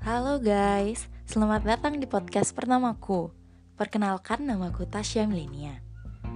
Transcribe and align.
Halo 0.00 0.40
guys, 0.40 1.12
selamat 1.28 1.68
datang 1.68 2.00
di 2.00 2.08
podcast 2.08 2.56
pertamaku. 2.56 3.28
Perkenalkan 3.76 4.48
namaku 4.48 4.88
Tasya 4.88 5.28
Milenia. 5.28 5.84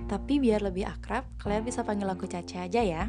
Tapi 0.04 0.36
biar 0.36 0.60
lebih 0.60 0.84
akrab, 0.84 1.24
kalian 1.40 1.64
bisa 1.64 1.80
panggil 1.80 2.04
aku 2.04 2.28
Caca 2.28 2.68
aja 2.68 2.84
ya. 2.84 3.08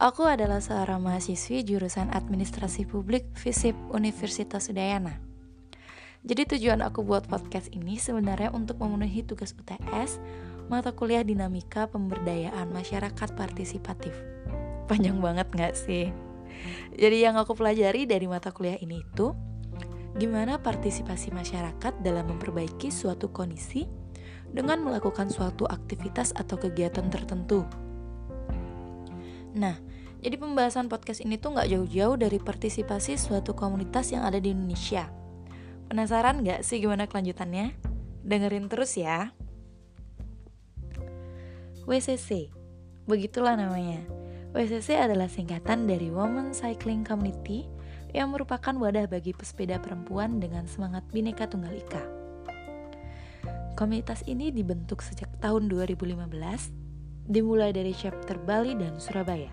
Aku 0.00 0.24
adalah 0.24 0.64
seorang 0.64 1.04
mahasiswi 1.04 1.68
jurusan 1.68 2.08
Administrasi 2.16 2.88
Publik 2.88 3.28
FISIP 3.36 3.76
Universitas 3.92 4.72
Udayana. 4.72 5.20
Jadi 6.24 6.56
tujuan 6.56 6.80
aku 6.80 7.04
buat 7.04 7.28
podcast 7.28 7.68
ini 7.76 8.00
sebenarnya 8.00 8.56
untuk 8.56 8.80
memenuhi 8.80 9.20
tugas 9.20 9.52
UTS 9.52 10.16
mata 10.72 10.96
kuliah 10.96 11.20
dinamika 11.20 11.92
pemberdayaan 11.92 12.72
masyarakat 12.72 13.36
partisipatif. 13.36 14.16
Panjang 14.88 15.20
banget 15.20 15.44
gak 15.52 15.76
sih? 15.76 16.31
Jadi 16.92 17.24
yang 17.24 17.40
aku 17.40 17.56
pelajari 17.56 18.04
dari 18.04 18.28
mata 18.28 18.52
kuliah 18.52 18.76
ini 18.80 19.00
itu 19.00 19.32
gimana 20.12 20.60
partisipasi 20.60 21.32
masyarakat 21.32 22.04
dalam 22.04 22.28
memperbaiki 22.36 22.92
suatu 22.92 23.32
kondisi 23.32 23.88
dengan 24.52 24.84
melakukan 24.84 25.32
suatu 25.32 25.64
aktivitas 25.64 26.36
atau 26.36 26.60
kegiatan 26.60 27.08
tertentu. 27.08 27.64
Nah, 29.56 29.80
jadi 30.20 30.36
pembahasan 30.36 30.92
podcast 30.92 31.24
ini 31.24 31.40
tuh 31.40 31.56
nggak 31.56 31.72
jauh-jauh 31.72 32.16
dari 32.20 32.38
partisipasi 32.38 33.16
suatu 33.16 33.56
komunitas 33.56 34.12
yang 34.12 34.22
ada 34.22 34.36
di 34.36 34.52
Indonesia. 34.52 35.08
Penasaran 35.88 36.44
nggak 36.44 36.60
sih 36.62 36.78
gimana 36.78 37.08
kelanjutannya? 37.08 37.74
Dengerin 38.22 38.68
terus 38.68 38.94
ya. 38.94 39.32
WCC, 41.88 42.54
begitulah 43.10 43.58
namanya. 43.58 44.21
WCC 44.52 45.00
adalah 45.00 45.32
singkatan 45.32 45.88
dari 45.88 46.12
Women 46.12 46.52
Cycling 46.52 47.08
Community 47.08 47.64
yang 48.12 48.36
merupakan 48.36 48.76
wadah 48.76 49.08
bagi 49.08 49.32
pesepeda 49.32 49.80
perempuan 49.80 50.44
dengan 50.44 50.68
semangat 50.68 51.08
Bhinneka 51.08 51.48
Tunggal 51.48 51.72
Ika. 51.72 52.04
Komunitas 53.72 54.20
ini 54.28 54.52
dibentuk 54.52 55.00
sejak 55.00 55.32
tahun 55.40 55.72
2015, 55.72 56.68
dimulai 57.24 57.72
dari 57.72 57.96
chapter 57.96 58.36
Bali 58.36 58.76
dan 58.76 59.00
Surabaya. 59.00 59.48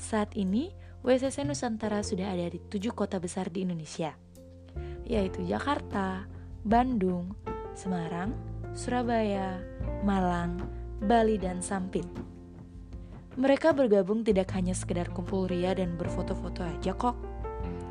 Saat 0.00 0.32
ini, 0.40 0.72
WCC 1.04 1.44
Nusantara 1.44 2.00
sudah 2.00 2.32
ada 2.32 2.48
di 2.48 2.56
tujuh 2.56 2.96
kota 2.96 3.20
besar 3.20 3.52
di 3.52 3.68
Indonesia, 3.68 4.16
yaitu 5.04 5.44
Jakarta, 5.44 6.24
Bandung, 6.64 7.36
Semarang, 7.76 8.32
Surabaya, 8.72 9.60
Malang, 10.00 10.64
Bali, 11.04 11.36
dan 11.36 11.60
Sampit. 11.60 12.35
Mereka 13.36 13.76
bergabung 13.76 14.24
tidak 14.24 14.48
hanya 14.56 14.72
sekedar 14.72 15.12
kumpul 15.12 15.44
ria 15.44 15.76
dan 15.76 15.92
berfoto-foto 16.00 16.64
aja 16.64 16.96
kok. 16.96 17.20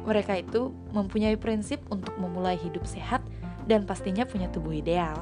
Mereka 0.10 0.42
itu 0.42 0.74
mempunyai 0.90 1.38
prinsip 1.38 1.86
untuk 1.94 2.18
memulai 2.18 2.58
hidup 2.58 2.82
sehat 2.90 3.22
dan 3.70 3.86
pastinya 3.86 4.26
punya 4.26 4.50
tubuh 4.50 4.74
ideal. 4.74 5.22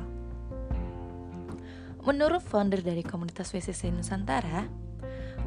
Menurut 2.08 2.40
founder 2.40 2.80
dari 2.80 3.04
komunitas 3.04 3.52
WCC 3.52 3.92
Nusantara, 3.92 4.64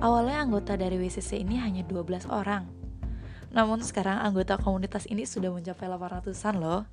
awalnya 0.05 0.45
anggota 0.45 0.77
dari 0.77 1.01
WCC 1.01 1.41
ini 1.41 1.57
hanya 1.57 1.81
12 1.81 2.29
orang. 2.29 2.69
Namun 3.57 3.81
sekarang 3.81 4.21
anggota 4.21 4.61
komunitas 4.61 5.09
ini 5.09 5.25
sudah 5.25 5.57
mencapai 5.57 5.89
800-an 5.89 6.57
loh. 6.61 6.85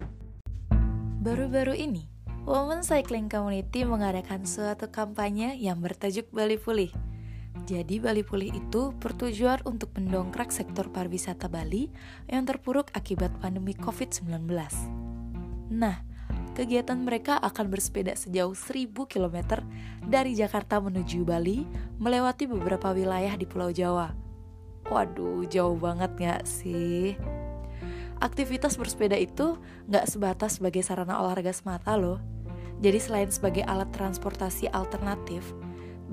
Baru-baru 1.20 1.76
ini, 1.76 2.08
Women 2.48 2.84
Cycling 2.84 3.28
Community 3.28 3.84
mengadakan 3.84 4.48
suatu 4.48 4.88
kampanye 4.88 5.60
yang 5.60 5.84
bertajuk 5.84 6.32
Bali 6.32 6.56
Pulih– 6.56 6.92
jadi 7.64 7.96
Bali 8.04 8.28
Pulih 8.28 8.52
itu 8.52 8.92
bertujuan 9.00 9.64
untuk 9.64 9.96
mendongkrak 9.96 10.52
sektor 10.52 10.92
pariwisata 10.92 11.48
Bali 11.48 11.88
yang 12.28 12.44
terpuruk 12.44 12.92
akibat 12.92 13.32
pandemi 13.40 13.72
COVID-19. 13.72 14.44
Nah, 15.72 16.04
kegiatan 16.60 17.00
mereka 17.00 17.40
akan 17.40 17.72
bersepeda 17.72 18.20
sejauh 18.20 18.52
1000 18.52 19.08
km 19.08 19.64
dari 20.04 20.36
Jakarta 20.36 20.84
menuju 20.84 21.24
Bali 21.24 21.64
melewati 22.04 22.52
beberapa 22.52 22.92
wilayah 22.92 23.32
di 23.40 23.48
Pulau 23.48 23.72
Jawa. 23.72 24.12
Waduh, 24.92 25.48
jauh 25.48 25.80
banget 25.80 26.12
gak 26.20 26.44
sih? 26.44 27.16
Aktivitas 28.20 28.76
bersepeda 28.76 29.16
itu 29.16 29.56
gak 29.88 30.12
sebatas 30.12 30.60
sebagai 30.60 30.84
sarana 30.84 31.24
olahraga 31.24 31.56
semata 31.56 31.96
loh. 31.96 32.20
Jadi 32.84 33.00
selain 33.00 33.32
sebagai 33.32 33.64
alat 33.64 33.88
transportasi 33.96 34.68
alternatif, 34.76 35.56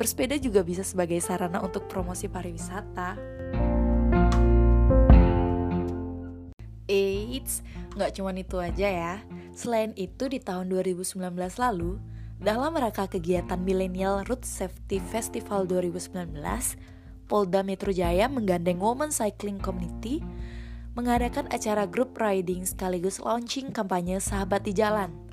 bersepeda 0.01 0.41
juga 0.41 0.65
bisa 0.65 0.81
sebagai 0.81 1.21
sarana 1.21 1.61
untuk 1.61 1.85
promosi 1.85 2.25
pariwisata. 2.25 3.21
Eits, 6.89 7.61
nggak 7.93 8.17
cuma 8.17 8.33
itu 8.33 8.57
aja 8.57 8.89
ya. 8.89 9.15
Selain 9.53 9.93
itu 10.01 10.33
di 10.33 10.41
tahun 10.41 10.73
2019 10.73 11.21
lalu, 11.61 12.01
dalam 12.41 12.73
rangka 12.73 13.13
kegiatan 13.13 13.61
Millennial 13.61 14.25
Road 14.25 14.49
Safety 14.49 14.97
Festival 15.13 15.69
2019, 15.69 16.33
Polda 17.29 17.61
Metro 17.61 17.93
Jaya 17.93 18.25
menggandeng 18.33 18.81
Women 18.81 19.13
Cycling 19.13 19.61
Community 19.61 20.25
mengadakan 20.97 21.47
acara 21.53 21.85
group 21.85 22.17
riding 22.17 22.65
sekaligus 22.65 23.21
launching 23.21 23.69
kampanye 23.69 24.17
Sahabat 24.17 24.65
di 24.65 24.73
Jalan 24.75 25.30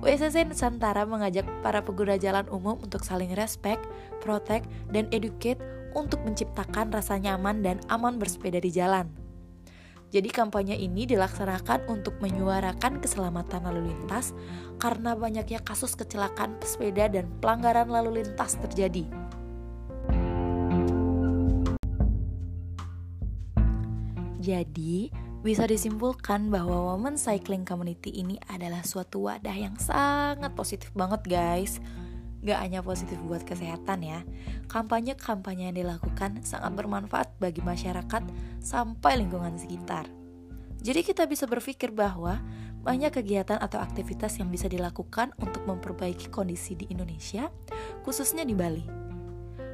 WSC 0.00 0.48
Nusantara 0.48 1.04
mengajak 1.04 1.44
para 1.60 1.84
pengguna 1.84 2.16
jalan 2.16 2.48
umum 2.48 2.80
untuk 2.80 3.04
saling 3.04 3.36
respect, 3.36 3.84
protect, 4.24 4.64
dan 4.88 5.04
educate 5.12 5.60
untuk 5.92 6.24
menciptakan 6.24 6.88
rasa 6.88 7.20
nyaman 7.20 7.60
dan 7.60 7.76
aman 7.92 8.16
bersepeda 8.16 8.64
di 8.64 8.72
jalan. 8.72 9.12
Jadi 10.10 10.26
kampanye 10.32 10.74
ini 10.74 11.06
dilaksanakan 11.06 11.86
untuk 11.86 12.18
menyuarakan 12.18 12.98
keselamatan 12.98 13.62
lalu 13.62 13.94
lintas 13.94 14.34
karena 14.82 15.14
banyaknya 15.14 15.62
kasus 15.62 15.94
kecelakaan 15.94 16.58
pesepeda 16.58 17.06
dan 17.06 17.30
pelanggaran 17.38 17.86
lalu 17.86 18.24
lintas 18.24 18.58
terjadi. 18.58 19.06
Jadi, 24.40 25.12
bisa 25.40 25.64
disimpulkan 25.64 26.52
bahwa 26.52 26.92
Women 26.92 27.16
Cycling 27.16 27.64
Community 27.64 28.12
ini 28.12 28.36
adalah 28.52 28.84
suatu 28.84 29.24
wadah 29.24 29.56
yang 29.56 29.72
sangat 29.80 30.52
positif 30.52 30.92
banget 30.92 31.24
guys. 31.24 31.80
Gak 32.44 32.60
hanya 32.60 32.84
positif 32.84 33.16
buat 33.24 33.44
kesehatan 33.44 34.04
ya. 34.04 34.20
Kampanye-kampanye 34.68 35.72
yang 35.72 35.76
dilakukan 35.76 36.44
sangat 36.44 36.72
bermanfaat 36.76 37.36
bagi 37.40 37.64
masyarakat 37.64 38.22
sampai 38.60 39.20
lingkungan 39.20 39.56
sekitar. 39.56 40.08
Jadi 40.80 41.04
kita 41.04 41.24
bisa 41.28 41.44
berpikir 41.44 41.92
bahwa 41.92 42.40
banyak 42.80 43.12
kegiatan 43.12 43.60
atau 43.60 43.76
aktivitas 43.80 44.40
yang 44.40 44.48
bisa 44.48 44.68
dilakukan 44.68 45.36
untuk 45.40 45.68
memperbaiki 45.68 46.32
kondisi 46.32 46.72
di 46.72 46.88
Indonesia, 46.88 47.52
khususnya 48.04 48.44
di 48.44 48.56
Bali 48.56 48.99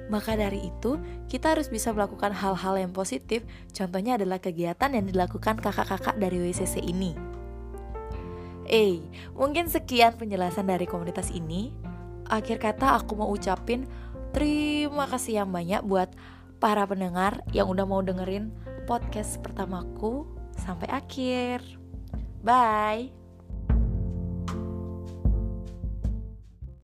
maka 0.06 0.38
dari 0.38 0.70
itu, 0.70 0.98
kita 1.26 1.58
harus 1.58 1.66
bisa 1.66 1.90
melakukan 1.90 2.30
hal-hal 2.30 2.78
yang 2.78 2.92
positif. 2.94 3.42
Contohnya 3.74 4.14
adalah 4.14 4.38
kegiatan 4.38 4.94
yang 4.94 5.06
dilakukan 5.10 5.58
kakak-kakak 5.58 6.14
dari 6.18 6.38
WCC 6.38 6.78
ini. 6.82 7.18
Eh, 8.66 9.02
mungkin 9.34 9.70
sekian 9.70 10.18
penjelasan 10.18 10.66
dari 10.66 10.86
komunitas 10.86 11.30
ini. 11.30 11.70
Akhir 12.26 12.58
kata 12.58 12.98
aku 12.98 13.14
mau 13.14 13.30
ucapin 13.30 13.86
terima 14.34 15.06
kasih 15.06 15.42
yang 15.42 15.50
banyak 15.54 15.86
buat 15.86 16.10
para 16.58 16.82
pendengar 16.82 17.46
yang 17.54 17.70
udah 17.70 17.86
mau 17.86 18.02
dengerin 18.02 18.50
podcast 18.90 19.38
pertamaku 19.42 20.26
sampai 20.58 20.90
akhir. 20.90 21.62
Bye. 22.42 23.25